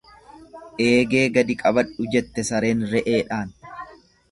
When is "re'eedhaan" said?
2.95-3.57